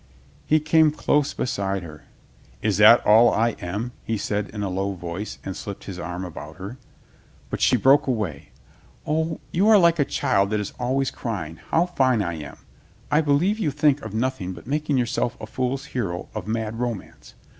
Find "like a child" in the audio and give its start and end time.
9.77-10.49